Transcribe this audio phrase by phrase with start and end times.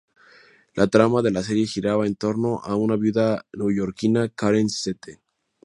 [0.79, 5.19] La trama de la serie giraba en torno a una viuda neoyorquina, Karen St.